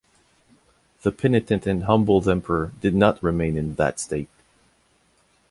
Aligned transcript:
The 1.03 1.11
penitent 1.11 1.67
and 1.67 1.83
humbled 1.83 2.27
emperor 2.27 2.71
did 2.81 2.95
not 2.95 3.21
remain 3.21 3.55
in 3.55 3.75
that 3.75 3.99
state. 3.99 4.29